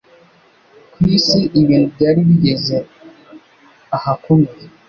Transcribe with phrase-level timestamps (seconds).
[0.93, 2.77] Ku isi, ibintu byari bigeze
[3.95, 4.63] ahakomeye,